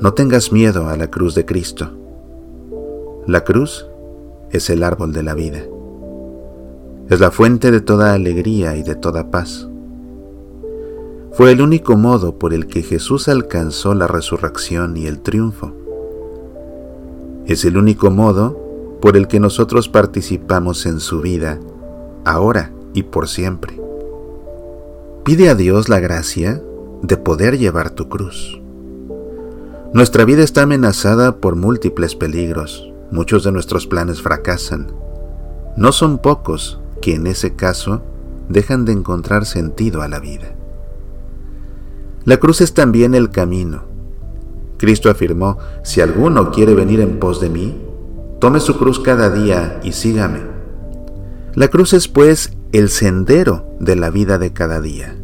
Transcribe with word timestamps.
No 0.00 0.14
tengas 0.14 0.50
miedo 0.50 0.88
a 0.88 0.96
la 0.96 1.10
cruz 1.10 1.34
de 1.34 1.44
Cristo. 1.44 1.90
La 3.26 3.44
cruz 3.44 3.86
es 4.50 4.70
el 4.70 4.82
árbol 4.82 5.12
de 5.12 5.22
la 5.22 5.34
vida. 5.34 5.60
Es 7.10 7.20
la 7.20 7.30
fuente 7.30 7.70
de 7.70 7.82
toda 7.82 8.14
alegría 8.14 8.76
y 8.76 8.82
de 8.82 8.94
toda 8.94 9.30
paz. 9.30 9.68
Fue 11.32 11.52
el 11.52 11.60
único 11.60 11.98
modo 11.98 12.38
por 12.38 12.54
el 12.54 12.66
que 12.66 12.82
Jesús 12.82 13.28
alcanzó 13.28 13.92
la 13.94 14.06
resurrección 14.06 14.96
y 14.96 15.06
el 15.06 15.20
triunfo. 15.20 15.74
Es 17.44 17.66
el 17.66 17.76
único 17.76 18.10
modo 18.10 18.98
por 19.02 19.18
el 19.18 19.28
que 19.28 19.38
nosotros 19.38 19.90
participamos 19.90 20.86
en 20.86 21.00
su 21.00 21.20
vida, 21.20 21.60
ahora 22.24 22.72
y 22.94 23.02
por 23.02 23.28
siempre. 23.28 23.78
Pide 25.24 25.50
a 25.50 25.54
Dios 25.54 25.90
la 25.90 26.00
gracia 26.00 26.62
de 27.02 27.18
poder 27.18 27.58
llevar 27.58 27.90
tu 27.90 28.08
cruz. 28.08 28.59
Nuestra 29.92 30.24
vida 30.24 30.44
está 30.44 30.62
amenazada 30.62 31.38
por 31.38 31.56
múltiples 31.56 32.14
peligros. 32.14 32.92
Muchos 33.10 33.42
de 33.42 33.50
nuestros 33.50 33.88
planes 33.88 34.22
fracasan. 34.22 34.92
No 35.76 35.90
son 35.90 36.18
pocos 36.18 36.80
que 37.02 37.16
en 37.16 37.26
ese 37.26 37.56
caso 37.56 38.00
dejan 38.48 38.84
de 38.84 38.92
encontrar 38.92 39.46
sentido 39.46 40.02
a 40.02 40.08
la 40.08 40.20
vida. 40.20 40.54
La 42.24 42.36
cruz 42.36 42.60
es 42.60 42.72
también 42.72 43.16
el 43.16 43.30
camino. 43.30 43.82
Cristo 44.78 45.10
afirmó, 45.10 45.58
si 45.82 46.00
alguno 46.00 46.52
quiere 46.52 46.74
venir 46.74 47.00
en 47.00 47.18
pos 47.18 47.40
de 47.40 47.50
mí, 47.50 47.76
tome 48.38 48.60
su 48.60 48.78
cruz 48.78 49.00
cada 49.00 49.28
día 49.28 49.80
y 49.82 49.90
sígame. 49.90 50.38
La 51.54 51.66
cruz 51.66 51.94
es 51.94 52.06
pues 52.06 52.52
el 52.70 52.90
sendero 52.90 53.66
de 53.80 53.96
la 53.96 54.10
vida 54.10 54.38
de 54.38 54.52
cada 54.52 54.80
día. 54.80 55.16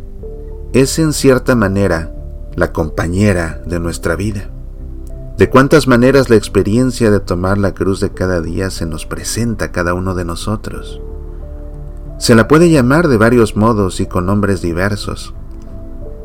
Es 0.72 0.98
en 0.98 1.12
cierta 1.12 1.54
manera 1.54 2.12
la 2.56 2.72
compañera 2.72 3.62
de 3.64 3.78
nuestra 3.78 4.16
vida. 4.16 4.50
De 5.38 5.50
cuántas 5.50 5.86
maneras 5.86 6.30
la 6.30 6.36
experiencia 6.36 7.10
de 7.10 7.20
tomar 7.20 7.58
la 7.58 7.74
cruz 7.74 8.00
de 8.00 8.08
cada 8.08 8.40
día 8.40 8.70
se 8.70 8.86
nos 8.86 9.04
presenta 9.04 9.66
a 9.66 9.72
cada 9.72 9.92
uno 9.92 10.14
de 10.14 10.24
nosotros. 10.24 11.02
Se 12.18 12.34
la 12.34 12.48
puede 12.48 12.70
llamar 12.70 13.08
de 13.08 13.18
varios 13.18 13.54
modos 13.54 14.00
y 14.00 14.06
con 14.06 14.24
nombres 14.24 14.62
diversos. 14.62 15.34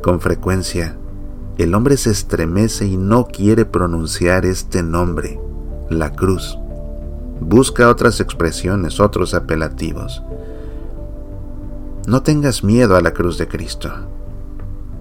Con 0.01 0.21
frecuencia, 0.21 0.95
el 1.57 1.75
hombre 1.75 1.97
se 1.97 2.09
estremece 2.09 2.87
y 2.87 2.95
no 2.95 3.27
quiere 3.27 3.65
pronunciar 3.65 4.45
este 4.45 4.81
nombre, 4.81 5.41
la 5.89 6.13
cruz. 6.13 6.57
Busca 7.41 7.89
otras 7.89 8.21
expresiones, 8.21 9.01
otros 9.01 9.33
apelativos. 9.33 10.23
No 12.07 12.23
tengas 12.23 12.63
miedo 12.63 12.95
a 12.95 13.01
la 13.01 13.11
cruz 13.11 13.37
de 13.37 13.49
Cristo. 13.49 13.91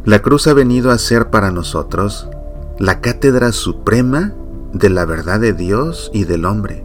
La 0.05 0.21
cruz 0.21 0.49
ha 0.49 0.53
venido 0.53 0.91
a 0.91 0.99
ser 0.99 1.31
para 1.31 1.53
nosotros 1.53 2.29
la 2.81 3.03
cátedra 3.03 3.53
suprema 3.53 4.33
de 4.73 4.89
la 4.89 5.05
verdad 5.05 5.39
de 5.39 5.53
Dios 5.53 6.11
y 6.15 6.25
del 6.25 6.47
hombre. 6.47 6.83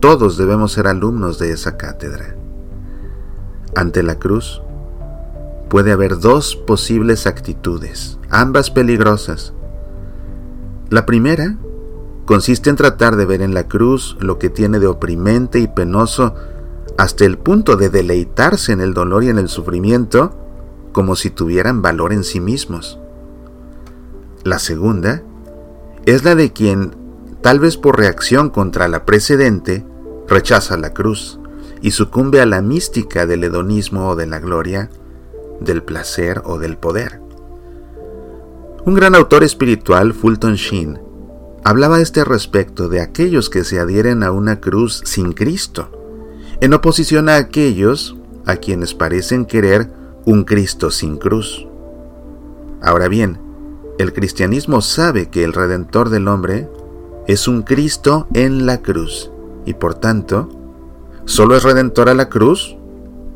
Todos 0.00 0.38
debemos 0.38 0.72
ser 0.72 0.86
alumnos 0.86 1.38
de 1.38 1.52
esa 1.52 1.76
cátedra. 1.76 2.34
Ante 3.74 4.02
la 4.02 4.18
cruz, 4.18 4.62
puede 5.68 5.92
haber 5.92 6.20
dos 6.20 6.56
posibles 6.56 7.26
actitudes, 7.26 8.18
ambas 8.30 8.70
peligrosas. 8.70 9.52
La 10.88 11.04
primera 11.04 11.58
consiste 12.24 12.70
en 12.70 12.76
tratar 12.76 13.16
de 13.16 13.26
ver 13.26 13.42
en 13.42 13.52
la 13.52 13.68
cruz 13.68 14.16
lo 14.18 14.38
que 14.38 14.48
tiene 14.48 14.78
de 14.78 14.86
oprimente 14.86 15.58
y 15.58 15.68
penoso 15.68 16.34
hasta 16.96 17.26
el 17.26 17.36
punto 17.36 17.76
de 17.76 17.90
deleitarse 17.90 18.72
en 18.72 18.80
el 18.80 18.94
dolor 18.94 19.22
y 19.22 19.28
en 19.28 19.36
el 19.36 19.50
sufrimiento 19.50 20.34
como 20.92 21.14
si 21.14 21.28
tuvieran 21.28 21.82
valor 21.82 22.14
en 22.14 22.24
sí 22.24 22.40
mismos. 22.40 22.98
La 24.46 24.60
segunda 24.60 25.24
es 26.04 26.22
la 26.22 26.36
de 26.36 26.52
quien, 26.52 26.94
tal 27.40 27.58
vez 27.58 27.76
por 27.76 27.98
reacción 27.98 28.48
contra 28.48 28.86
la 28.86 29.04
precedente, 29.04 29.84
rechaza 30.28 30.76
la 30.76 30.94
cruz 30.94 31.40
y 31.82 31.90
sucumbe 31.90 32.40
a 32.40 32.46
la 32.46 32.62
mística 32.62 33.26
del 33.26 33.42
hedonismo 33.42 34.10
o 34.10 34.14
de 34.14 34.28
la 34.28 34.38
gloria, 34.38 34.88
del 35.58 35.82
placer 35.82 36.42
o 36.44 36.60
del 36.60 36.76
poder. 36.76 37.20
Un 38.84 38.94
gran 38.94 39.16
autor 39.16 39.42
espiritual, 39.42 40.14
Fulton 40.14 40.54
Sheen, 40.54 41.00
hablaba 41.64 41.96
a 41.96 42.00
este 42.00 42.22
respecto 42.22 42.88
de 42.88 43.00
aquellos 43.00 43.50
que 43.50 43.64
se 43.64 43.80
adhieren 43.80 44.22
a 44.22 44.30
una 44.30 44.60
cruz 44.60 45.02
sin 45.04 45.32
Cristo, 45.32 45.90
en 46.60 46.72
oposición 46.72 47.28
a 47.28 47.34
aquellos 47.34 48.16
a 48.44 48.54
quienes 48.58 48.94
parecen 48.94 49.44
querer 49.44 49.90
un 50.24 50.44
Cristo 50.44 50.92
sin 50.92 51.16
cruz. 51.16 51.66
Ahora 52.80 53.08
bien, 53.08 53.44
el 53.98 54.12
cristianismo 54.12 54.80
sabe 54.80 55.30
que 55.30 55.44
el 55.44 55.52
redentor 55.52 56.10
del 56.10 56.28
hombre 56.28 56.68
es 57.26 57.48
un 57.48 57.62
Cristo 57.62 58.26
en 58.34 58.66
la 58.66 58.82
cruz 58.82 59.30
y 59.64 59.74
por 59.74 59.94
tanto, 59.94 60.48
solo 61.24 61.56
es 61.56 61.62
redentor 61.62 62.08
a 62.08 62.14
la 62.14 62.28
cruz 62.28 62.76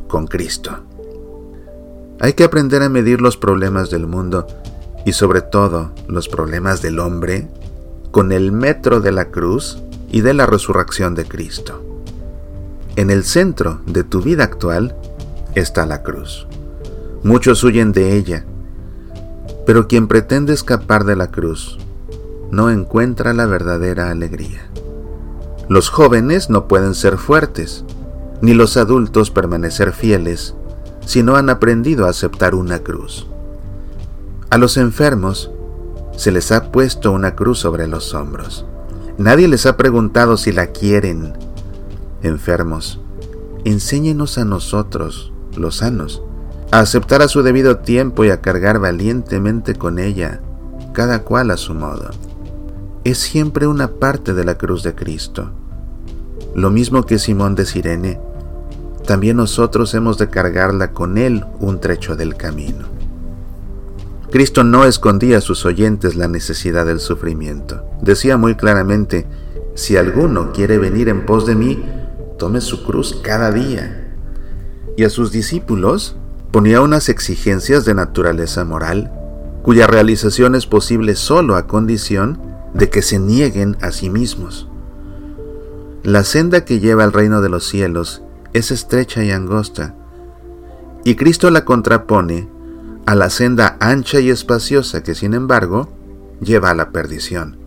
con 0.06 0.26
Cristo. 0.26 0.78
Hay 2.20 2.34
que 2.34 2.44
aprender 2.44 2.82
a 2.82 2.88
medir 2.88 3.20
los 3.20 3.36
problemas 3.36 3.90
del 3.90 4.06
mundo 4.06 4.46
y 5.04 5.12
sobre 5.12 5.40
todo 5.40 5.92
los 6.06 6.28
problemas 6.28 6.82
del 6.82 6.98
hombre 6.98 7.48
con 8.10 8.32
el 8.32 8.52
metro 8.52 9.00
de 9.00 9.12
la 9.12 9.30
cruz 9.30 9.82
y 10.10 10.20
de 10.20 10.34
la 10.34 10.46
resurrección 10.46 11.14
de 11.14 11.24
Cristo. 11.24 11.82
En 12.96 13.10
el 13.10 13.24
centro 13.24 13.80
de 13.86 14.04
tu 14.04 14.20
vida 14.20 14.44
actual 14.44 14.94
está 15.54 15.86
la 15.86 16.02
cruz. 16.02 16.46
Muchos 17.22 17.64
huyen 17.64 17.92
de 17.92 18.16
ella, 18.16 18.44
pero 19.66 19.88
quien 19.88 20.08
pretende 20.08 20.52
escapar 20.52 21.04
de 21.04 21.16
la 21.16 21.30
cruz 21.30 21.78
no 22.50 22.70
encuentra 22.70 23.32
la 23.32 23.46
verdadera 23.46 24.10
alegría. 24.10 24.68
Los 25.68 25.88
jóvenes 25.88 26.50
no 26.50 26.66
pueden 26.66 26.94
ser 26.94 27.16
fuertes, 27.16 27.84
ni 28.40 28.54
los 28.54 28.76
adultos 28.76 29.30
permanecer 29.30 29.92
fieles 29.92 30.54
si 31.06 31.22
no 31.22 31.36
han 31.36 31.50
aprendido 31.50 32.06
a 32.06 32.10
aceptar 32.10 32.54
una 32.54 32.80
cruz. 32.80 33.26
A 34.50 34.58
los 34.58 34.76
enfermos 34.76 35.50
se 36.16 36.32
les 36.32 36.52
ha 36.52 36.70
puesto 36.72 37.12
una 37.12 37.34
cruz 37.34 37.58
sobre 37.58 37.86
los 37.86 38.14
hombros. 38.14 38.66
Nadie 39.16 39.48
les 39.48 39.66
ha 39.66 39.76
preguntado 39.76 40.36
si 40.36 40.52
la 40.52 40.68
quieren. 40.68 41.32
Enfermos, 42.22 43.00
enséñenos 43.64 44.38
a 44.38 44.44
nosotros, 44.44 45.32
los 45.56 45.76
sanos, 45.76 46.22
a 46.70 46.80
aceptar 46.80 47.20
a 47.22 47.28
su 47.28 47.42
debido 47.42 47.78
tiempo 47.78 48.24
y 48.24 48.30
a 48.30 48.40
cargar 48.40 48.78
valientemente 48.78 49.74
con 49.74 49.98
ella, 49.98 50.40
cada 50.92 51.22
cual 51.22 51.50
a 51.50 51.56
su 51.56 51.74
modo. 51.74 52.10
Es 53.02 53.18
siempre 53.18 53.66
una 53.66 53.88
parte 53.88 54.34
de 54.34 54.44
la 54.44 54.56
cruz 54.56 54.82
de 54.82 54.94
Cristo. 54.94 55.50
Lo 56.54 56.70
mismo 56.70 57.06
que 57.06 57.18
Simón 57.18 57.54
de 57.54 57.66
Sirene, 57.66 58.20
también 59.06 59.36
nosotros 59.36 59.94
hemos 59.94 60.18
de 60.18 60.28
cargarla 60.28 60.92
con 60.92 61.18
Él 61.18 61.44
un 61.58 61.80
trecho 61.80 62.14
del 62.14 62.36
camino. 62.36 62.86
Cristo 64.30 64.62
no 64.62 64.84
escondía 64.84 65.38
a 65.38 65.40
sus 65.40 65.66
oyentes 65.66 66.14
la 66.14 66.28
necesidad 66.28 66.86
del 66.86 67.00
sufrimiento. 67.00 67.84
Decía 68.00 68.36
muy 68.36 68.54
claramente, 68.54 69.26
si 69.74 69.96
alguno 69.96 70.52
quiere 70.52 70.78
venir 70.78 71.08
en 71.08 71.26
pos 71.26 71.46
de 71.46 71.56
mí, 71.56 71.84
tome 72.38 72.60
su 72.60 72.84
cruz 72.84 73.18
cada 73.24 73.50
día. 73.50 74.14
Y 74.96 75.02
a 75.02 75.10
sus 75.10 75.32
discípulos 75.32 76.16
ponía 76.50 76.80
unas 76.80 77.08
exigencias 77.08 77.84
de 77.84 77.94
naturaleza 77.94 78.64
moral, 78.64 79.12
cuya 79.62 79.86
realización 79.86 80.54
es 80.54 80.66
posible 80.66 81.14
solo 81.14 81.56
a 81.56 81.66
condición 81.66 82.40
de 82.74 82.88
que 82.88 83.02
se 83.02 83.18
nieguen 83.18 83.76
a 83.80 83.92
sí 83.92 84.10
mismos. 84.10 84.68
La 86.02 86.24
senda 86.24 86.64
que 86.64 86.80
lleva 86.80 87.04
al 87.04 87.12
reino 87.12 87.40
de 87.40 87.50
los 87.50 87.68
cielos 87.68 88.22
es 88.52 88.70
estrecha 88.70 89.22
y 89.22 89.30
angosta, 89.30 89.94
y 91.04 91.14
Cristo 91.14 91.50
la 91.50 91.64
contrapone 91.64 92.48
a 93.06 93.14
la 93.14 93.30
senda 93.30 93.76
ancha 93.80 94.20
y 94.20 94.30
espaciosa 94.30 95.02
que 95.02 95.14
sin 95.14 95.34
embargo 95.34 95.88
lleva 96.40 96.70
a 96.70 96.74
la 96.74 96.90
perdición. 96.90 97.58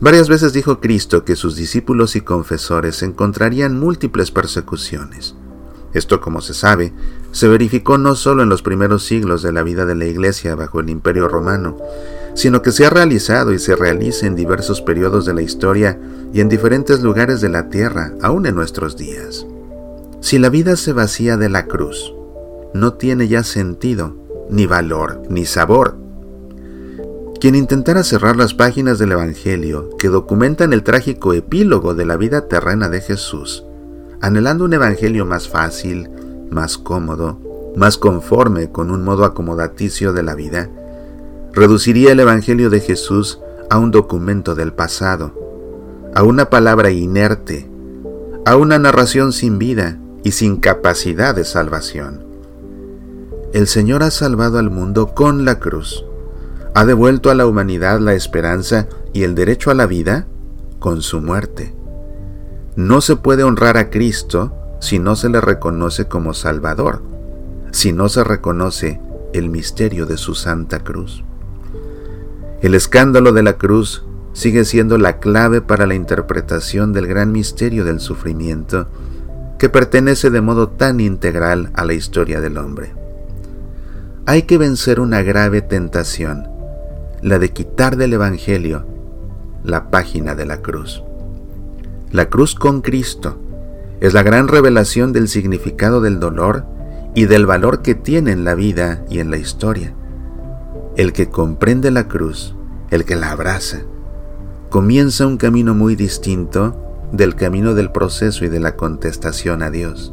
Varias 0.00 0.28
veces 0.28 0.52
dijo 0.52 0.80
Cristo 0.80 1.24
que 1.24 1.36
sus 1.36 1.54
discípulos 1.54 2.16
y 2.16 2.20
confesores 2.20 3.02
encontrarían 3.02 3.78
múltiples 3.78 4.32
persecuciones. 4.32 5.36
Esto, 5.94 6.20
como 6.20 6.40
se 6.40 6.54
sabe, 6.54 6.92
se 7.32 7.48
verificó 7.48 7.98
no 7.98 8.14
solo 8.14 8.42
en 8.42 8.48
los 8.48 8.62
primeros 8.62 9.04
siglos 9.04 9.42
de 9.42 9.52
la 9.52 9.62
vida 9.62 9.84
de 9.84 9.94
la 9.94 10.06
Iglesia 10.06 10.54
bajo 10.54 10.80
el 10.80 10.90
Imperio 10.90 11.28
Romano, 11.28 11.76
sino 12.34 12.62
que 12.62 12.72
se 12.72 12.86
ha 12.86 12.90
realizado 12.90 13.52
y 13.52 13.58
se 13.58 13.76
realiza 13.76 14.26
en 14.26 14.34
diversos 14.34 14.80
periodos 14.80 15.26
de 15.26 15.34
la 15.34 15.42
historia 15.42 15.98
y 16.32 16.40
en 16.40 16.48
diferentes 16.48 17.02
lugares 17.02 17.40
de 17.40 17.50
la 17.50 17.68
tierra, 17.68 18.14
aún 18.22 18.46
en 18.46 18.54
nuestros 18.54 18.96
días. 18.96 19.46
Si 20.20 20.38
la 20.38 20.48
vida 20.48 20.76
se 20.76 20.92
vacía 20.92 21.36
de 21.36 21.48
la 21.48 21.66
cruz, 21.66 22.14
no 22.74 22.94
tiene 22.94 23.28
ya 23.28 23.42
sentido, 23.42 24.16
ni 24.48 24.66
valor, 24.66 25.22
ni 25.28 25.44
sabor. 25.44 25.96
Quien 27.40 27.54
intentara 27.54 28.04
cerrar 28.04 28.36
las 28.36 28.54
páginas 28.54 28.98
del 28.98 29.12
Evangelio 29.12 29.90
que 29.98 30.08
documentan 30.08 30.72
el 30.72 30.84
trágico 30.84 31.32
epílogo 31.32 31.94
de 31.94 32.06
la 32.06 32.16
vida 32.16 32.46
terrena 32.46 32.88
de 32.88 33.00
Jesús, 33.00 33.64
anhelando 34.22 34.64
un 34.64 34.72
Evangelio 34.72 35.26
más 35.26 35.48
fácil, 35.48 36.08
más 36.48 36.78
cómodo, 36.78 37.40
más 37.76 37.98
conforme 37.98 38.70
con 38.70 38.92
un 38.92 39.02
modo 39.02 39.24
acomodaticio 39.24 40.12
de 40.12 40.22
la 40.22 40.36
vida, 40.36 40.70
reduciría 41.52 42.12
el 42.12 42.20
Evangelio 42.20 42.70
de 42.70 42.78
Jesús 42.80 43.40
a 43.68 43.78
un 43.78 43.90
documento 43.90 44.54
del 44.54 44.72
pasado, 44.72 45.32
a 46.14 46.22
una 46.22 46.50
palabra 46.50 46.92
inerte, 46.92 47.68
a 48.44 48.56
una 48.56 48.78
narración 48.78 49.32
sin 49.32 49.58
vida 49.58 49.98
y 50.22 50.30
sin 50.30 50.56
capacidad 50.56 51.34
de 51.34 51.44
salvación. 51.44 52.24
El 53.52 53.66
Señor 53.66 54.04
ha 54.04 54.12
salvado 54.12 54.58
al 54.58 54.70
mundo 54.70 55.14
con 55.14 55.44
la 55.44 55.58
cruz, 55.58 56.04
ha 56.74 56.84
devuelto 56.84 57.30
a 57.30 57.34
la 57.34 57.46
humanidad 57.46 57.98
la 57.98 58.14
esperanza 58.14 58.86
y 59.12 59.24
el 59.24 59.34
derecho 59.34 59.72
a 59.72 59.74
la 59.74 59.86
vida 59.86 60.28
con 60.78 61.02
su 61.02 61.20
muerte. 61.20 61.74
No 62.76 63.00
se 63.00 63.16
puede 63.16 63.42
honrar 63.42 63.76
a 63.76 63.90
Cristo 63.90 64.52
si 64.80 64.98
no 64.98 65.14
se 65.14 65.28
le 65.28 65.40
reconoce 65.40 66.06
como 66.06 66.32
Salvador, 66.32 67.02
si 67.70 67.92
no 67.92 68.08
se 68.08 68.24
reconoce 68.24 69.00
el 69.34 69.50
misterio 69.50 70.06
de 70.06 70.16
su 70.16 70.34
santa 70.34 70.80
cruz. 70.80 71.22
El 72.62 72.74
escándalo 72.74 73.32
de 73.32 73.42
la 73.42 73.58
cruz 73.58 74.04
sigue 74.32 74.64
siendo 74.64 74.96
la 74.96 75.18
clave 75.18 75.60
para 75.60 75.86
la 75.86 75.94
interpretación 75.94 76.92
del 76.92 77.06
gran 77.06 77.30
misterio 77.30 77.84
del 77.84 78.00
sufrimiento 78.00 78.88
que 79.58 79.68
pertenece 79.68 80.30
de 80.30 80.40
modo 80.40 80.68
tan 80.68 81.00
integral 81.00 81.70
a 81.74 81.84
la 81.84 81.92
historia 81.92 82.40
del 82.40 82.56
hombre. 82.56 82.94
Hay 84.24 84.42
que 84.42 84.56
vencer 84.56 84.98
una 84.98 85.22
grave 85.22 85.60
tentación, 85.60 86.48
la 87.20 87.38
de 87.38 87.50
quitar 87.50 87.96
del 87.96 88.14
Evangelio 88.14 88.86
la 89.64 89.90
página 89.90 90.34
de 90.34 90.46
la 90.46 90.62
cruz. 90.62 91.04
La 92.12 92.28
cruz 92.28 92.54
con 92.54 92.82
Cristo 92.82 93.38
es 94.00 94.12
la 94.12 94.22
gran 94.22 94.46
revelación 94.46 95.14
del 95.14 95.28
significado 95.28 96.02
del 96.02 96.20
dolor 96.20 96.66
y 97.14 97.24
del 97.24 97.46
valor 97.46 97.80
que 97.80 97.94
tiene 97.94 98.32
en 98.32 98.44
la 98.44 98.54
vida 98.54 99.02
y 99.08 99.20
en 99.20 99.30
la 99.30 99.38
historia. 99.38 99.94
El 100.94 101.14
que 101.14 101.30
comprende 101.30 101.90
la 101.90 102.08
cruz, 102.08 102.54
el 102.90 103.06
que 103.06 103.16
la 103.16 103.30
abraza, 103.30 103.84
comienza 104.68 105.26
un 105.26 105.38
camino 105.38 105.74
muy 105.74 105.96
distinto 105.96 106.76
del 107.12 107.34
camino 107.34 107.72
del 107.72 107.90
proceso 107.92 108.44
y 108.44 108.50
de 108.50 108.60
la 108.60 108.76
contestación 108.76 109.62
a 109.62 109.70
Dios. 109.70 110.12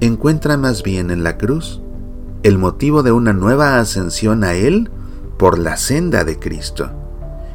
Encuentra 0.00 0.56
más 0.56 0.82
bien 0.82 1.10
en 1.10 1.24
la 1.24 1.36
cruz 1.36 1.82
el 2.42 2.56
motivo 2.56 3.02
de 3.02 3.12
una 3.12 3.34
nueva 3.34 3.78
ascensión 3.78 4.44
a 4.44 4.54
Él 4.54 4.90
por 5.36 5.58
la 5.58 5.76
senda 5.76 6.24
de 6.24 6.38
Cristo, 6.38 6.90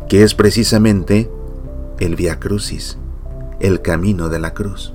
que 0.08 0.22
es 0.22 0.36
precisamente 0.36 1.32
el 2.00 2.16
Via 2.16 2.40
Crucis, 2.40 2.99
el 3.60 3.82
camino 3.82 4.30
de 4.30 4.40
la 4.40 4.54
cruz 4.54 4.94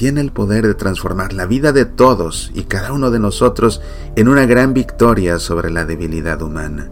tiene 0.00 0.22
el 0.22 0.32
poder 0.32 0.66
de 0.66 0.72
transformar 0.72 1.34
la 1.34 1.44
vida 1.44 1.72
de 1.72 1.84
todos 1.84 2.50
y 2.54 2.62
cada 2.62 2.94
uno 2.94 3.10
de 3.10 3.18
nosotros 3.18 3.82
en 4.16 4.28
una 4.28 4.46
gran 4.46 4.72
victoria 4.72 5.38
sobre 5.38 5.70
la 5.70 5.84
debilidad 5.84 6.40
humana. 6.40 6.90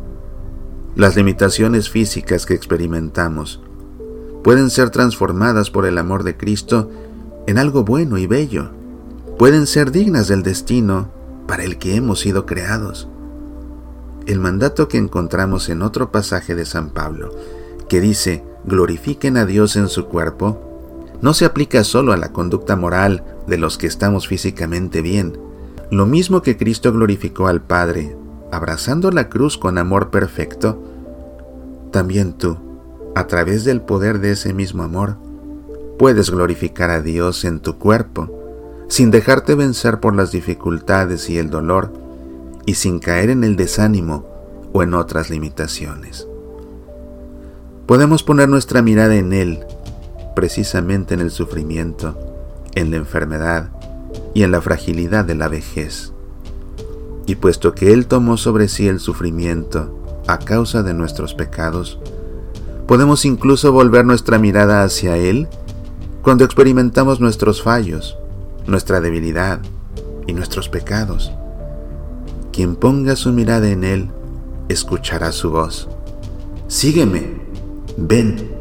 Las 0.95 1.17
limitaciones 1.17 1.89
físicas 1.89 2.45
que 2.45 2.53
experimentamos 2.53 3.63
pueden 4.45 4.69
ser 4.69 4.91
transformadas 4.91 5.71
por 5.71 5.87
el 5.87 5.97
amor 5.97 6.23
de 6.23 6.37
Cristo 6.37 6.91
en 7.47 7.57
algo 7.57 7.83
bueno 7.83 8.19
y 8.19 8.27
bello. 8.27 8.73
Pueden 9.39 9.67
ser 9.67 9.91
dignas 9.91 10.29
del 10.29 10.43
destino 10.43 11.11
para 11.47 11.65
el 11.65 11.79
que 11.79 11.97
hemos 11.97 12.21
sido 12.21 12.45
creados. 12.45 13.09
El 14.27 14.39
mandato 14.39 14.87
que 14.87 14.99
encontramos 14.99 15.71
en 15.71 15.81
otro 15.81 16.13
pasaje 16.13 16.55
de 16.55 16.67
San 16.67 16.91
Pablo, 16.91 17.35
que 17.89 18.03
dice, 18.03 18.45
glorifiquen 18.67 19.39
a 19.39 19.47
Dios 19.47 19.77
en 19.77 19.89
su 19.89 20.09
cuerpo, 20.09 20.68
no 21.21 21.35
se 21.35 21.45
aplica 21.45 21.85
solo 21.85 22.13
a 22.13 22.17
la 22.17 22.33
conducta 22.33 22.77
moral 22.77 23.25
de 23.47 23.59
los 23.59 23.79
que 23.79 23.87
estamos 23.87 24.29
físicamente 24.29 25.03
bien. 25.03 25.39
Lo 25.91 26.07
mismo 26.07 26.43
que 26.43 26.57
Cristo 26.57 26.93
glorificó 26.93 27.49
al 27.49 27.63
Padre, 27.63 28.17
abrazando 28.53 29.11
la 29.11 29.29
cruz 29.29 29.59
con 29.59 29.79
amor 29.79 30.11
perfecto, 30.11 30.83
también 31.91 32.35
tú, 32.35 32.59
a 33.15 33.27
través 33.27 33.65
del 33.65 33.81
poder 33.81 34.21
de 34.21 34.33
ese 34.33 34.53
mismo 34.53 34.83
amor, 34.83 35.17
puedes 35.99 36.31
glorificar 36.31 36.91
a 36.91 37.01
Dios 37.01 37.45
en 37.45 37.61
tu 37.61 37.79
cuerpo, 37.79 38.31
sin 38.89 39.11
dejarte 39.11 39.55
vencer 39.55 40.01
por 40.01 40.15
las 40.15 40.31
dificultades 40.31 41.29
y 41.29 41.39
el 41.39 41.51
dolor, 41.51 41.93
y 42.67 42.75
sin 42.75 42.99
caer 42.99 43.31
en 43.31 43.45
el 43.45 43.57
desánimo 43.57 44.27
o 44.73 44.83
en 44.83 44.95
otras 44.95 45.31
limitaciones. 45.31 46.29
Podemos 47.87 48.23
poner 48.23 48.49
nuestra 48.49 48.83
mirada 48.83 49.17
en 49.17 49.33
Él, 49.33 49.65
precisamente 50.39 51.15
en 51.15 51.21
el 51.21 51.33
sufrimiento, 51.33 52.17
en 52.77 52.93
la 52.93 52.97
enfermedad 52.97 53.73
y 54.35 54.45
en 54.45 54.53
la 54.53 54.61
fragilidad 54.61 55.25
de 55.25 55.35
la 55.35 55.49
vejez. 55.49 56.13
Y 57.27 57.35
puesto 57.35 57.75
que 57.75 57.93
Él 57.93 58.07
tomó 58.07 58.37
sobre 58.37 58.69
sí 58.69 58.87
el 58.87 59.01
sufrimiento 59.01 59.99
a 60.29 60.39
causa 60.39 60.85
de 60.85 60.95
nuestros 60.95 61.35
pecados, 61.35 61.99
podemos 62.87 63.25
incluso 63.25 63.73
volver 63.73 64.05
nuestra 64.05 64.39
mirada 64.39 64.85
hacia 64.85 65.17
Él 65.17 65.49
cuando 66.23 66.45
experimentamos 66.45 67.19
nuestros 67.19 67.61
fallos, 67.61 68.17
nuestra 68.65 69.01
debilidad 69.01 69.59
y 70.29 70.35
nuestros 70.35 70.69
pecados. 70.69 71.33
Quien 72.53 72.77
ponga 72.77 73.17
su 73.17 73.33
mirada 73.33 73.71
en 73.71 73.83
Él, 73.83 74.09
escuchará 74.69 75.33
su 75.33 75.51
voz. 75.51 75.89
Sígueme, 76.69 77.41
ven 77.97 78.58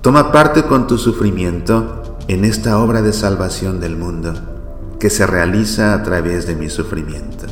Toma 0.00 0.30
parte 0.30 0.62
con 0.62 0.86
tu 0.86 0.96
sufrimiento 0.96 2.16
en 2.28 2.44
esta 2.44 2.78
obra 2.78 3.02
de 3.02 3.12
salvación 3.12 3.80
del 3.80 3.96
mundo 3.96 4.32
que 5.00 5.10
se 5.10 5.26
realiza 5.26 5.92
a 5.92 6.04
través 6.04 6.46
de 6.46 6.54
mi 6.54 6.70
sufrimiento, 6.70 7.46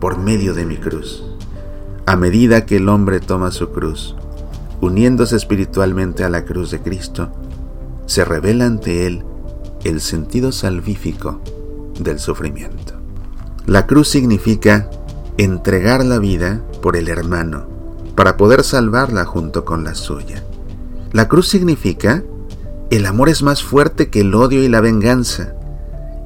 por 0.00 0.16
medio 0.18 0.54
de 0.54 0.64
mi 0.64 0.78
cruz. 0.78 1.22
A 2.06 2.16
medida 2.16 2.64
que 2.64 2.76
el 2.76 2.88
hombre 2.88 3.20
toma 3.20 3.50
su 3.50 3.72
cruz, 3.72 4.16
uniéndose 4.80 5.36
espiritualmente 5.36 6.24
a 6.24 6.30
la 6.30 6.46
cruz 6.46 6.70
de 6.70 6.80
Cristo, 6.80 7.28
se 8.06 8.24
revela 8.24 8.64
ante 8.64 9.06
él 9.06 9.22
el 9.84 10.00
sentido 10.00 10.52
salvífico 10.52 11.42
del 12.00 12.18
sufrimiento. 12.20 12.94
La 13.66 13.86
cruz 13.86 14.08
significa 14.08 14.88
entregar 15.36 16.06
la 16.06 16.20
vida 16.20 16.62
por 16.80 16.96
el 16.96 17.08
hermano 17.08 17.66
para 18.14 18.38
poder 18.38 18.64
salvarla 18.64 19.26
junto 19.26 19.66
con 19.66 19.84
la 19.84 19.94
suya. 19.94 20.45
La 21.16 21.28
cruz 21.28 21.48
significa, 21.48 22.24
el 22.90 23.06
amor 23.06 23.30
es 23.30 23.42
más 23.42 23.62
fuerte 23.62 24.10
que 24.10 24.20
el 24.20 24.34
odio 24.34 24.62
y 24.62 24.68
la 24.68 24.82
venganza. 24.82 25.54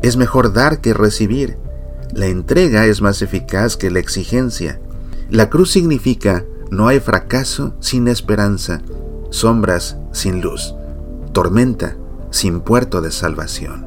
Es 0.02 0.16
mejor 0.16 0.52
dar 0.52 0.80
que 0.80 0.94
recibir. 0.94 1.58
La 2.12 2.26
entrega 2.26 2.84
es 2.86 3.00
más 3.00 3.22
eficaz 3.22 3.76
que 3.76 3.88
la 3.92 4.00
exigencia. 4.00 4.80
La 5.30 5.48
cruz 5.48 5.70
significa, 5.70 6.44
no 6.72 6.88
hay 6.88 6.98
fracaso 6.98 7.72
sin 7.78 8.08
esperanza, 8.08 8.82
sombras 9.30 9.96
sin 10.10 10.40
luz, 10.40 10.74
tormenta 11.32 11.96
sin 12.32 12.60
puerto 12.60 13.00
de 13.00 13.12
salvación. 13.12 13.86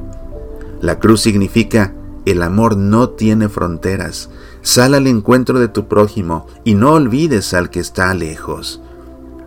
La 0.80 1.00
cruz 1.00 1.20
significa, 1.20 1.92
el 2.24 2.42
amor 2.42 2.78
no 2.78 3.10
tiene 3.10 3.50
fronteras. 3.50 4.30
Sal 4.62 4.94
al 4.94 5.06
encuentro 5.06 5.60
de 5.60 5.68
tu 5.68 5.86
prójimo 5.86 6.46
y 6.64 6.76
no 6.76 6.92
olvides 6.92 7.52
al 7.52 7.68
que 7.68 7.80
está 7.80 8.14
lejos. 8.14 8.80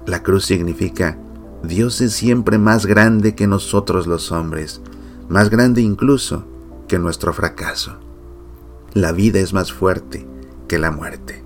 La 0.06 0.22
cruz 0.22 0.46
significa, 0.46 1.18
Dios 1.64 2.02
es 2.02 2.14
siempre 2.14 2.58
más 2.58 2.86
grande 2.86 3.36
que 3.36 3.48
nosotros 3.48 4.08
los 4.08 4.32
hombres, 4.32 4.82
más 5.28 5.50
grande 5.50 5.82
incluso 5.82 6.46
que 6.88 7.00
nuestro 7.00 7.34
fracaso. 7.34 7.98
La 8.94 9.12
vida 9.12 9.40
es 9.40 9.54
más 9.54 9.74
fuerte 9.74 10.28
que 10.68 10.78
la 10.78 10.92
muerte. 10.92 11.44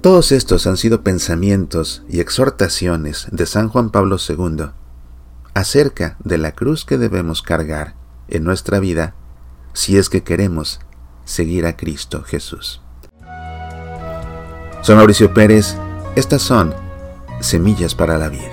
Todos 0.00 0.32
estos 0.32 0.66
han 0.66 0.78
sido 0.78 1.02
pensamientos 1.02 2.04
y 2.08 2.20
exhortaciones 2.20 3.26
de 3.30 3.44
San 3.44 3.68
Juan 3.68 3.90
Pablo 3.90 4.16
II 4.16 4.70
acerca 5.52 6.16
de 6.24 6.38
la 6.38 6.52
cruz 6.52 6.86
que 6.86 6.96
debemos 6.96 7.42
cargar 7.42 7.94
en 8.28 8.44
nuestra 8.44 8.80
vida 8.80 9.14
si 9.74 9.98
es 9.98 10.08
que 10.08 10.22
queremos 10.22 10.80
seguir 11.24 11.66
a 11.66 11.76
Cristo 11.76 12.22
Jesús. 12.22 12.80
Soy 14.82 14.96
Mauricio 14.96 15.34
Pérez, 15.34 15.76
estas 16.16 16.40
son 16.40 16.72
Semillas 17.40 17.94
para 17.94 18.18
la 18.18 18.28
Vida. 18.28 18.49